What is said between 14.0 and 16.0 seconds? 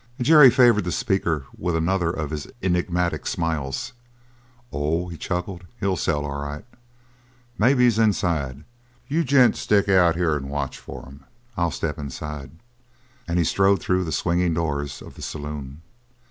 the swinging doors of the saloon.